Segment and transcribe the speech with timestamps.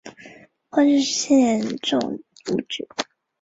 [0.71, 1.99] 光绪十七年中
[2.49, 2.87] 武举。